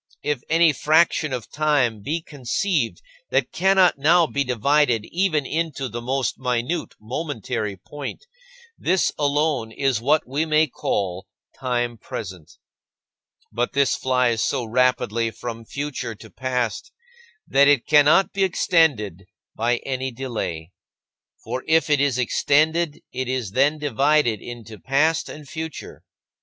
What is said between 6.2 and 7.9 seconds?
minute momentary